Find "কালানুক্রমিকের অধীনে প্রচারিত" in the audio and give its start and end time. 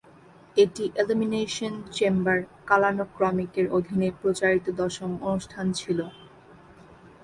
2.69-4.65